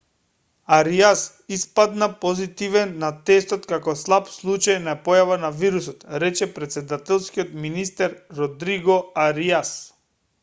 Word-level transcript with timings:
ариас 0.75 1.19
испадна 1.55 2.07
позитивен 2.23 2.93
на 3.03 3.11
тестот 3.29 3.67
како 3.73 3.93
слаб 4.03 4.31
случај 4.37 4.79
на 4.87 4.95
појава 5.09 5.37
на 5.43 5.51
вирусот 5.59 6.01
рече 6.23 6.47
претседателскиот 6.57 7.53
министер 7.67 8.17
родриго 8.41 8.97
ариас 9.27 9.75